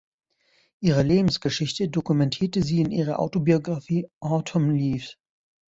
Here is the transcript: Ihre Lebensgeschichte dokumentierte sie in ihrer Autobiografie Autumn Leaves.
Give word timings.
Ihre 0.79 1.03
Lebensgeschichte 1.03 1.87
dokumentierte 1.87 2.63
sie 2.63 2.81
in 2.81 2.89
ihrer 2.89 3.19
Autobiografie 3.19 4.09
Autumn 4.19 4.71
Leaves. 4.73 5.19